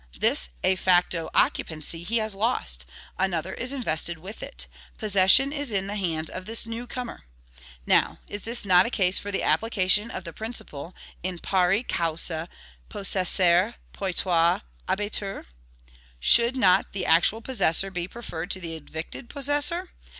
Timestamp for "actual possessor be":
17.05-18.07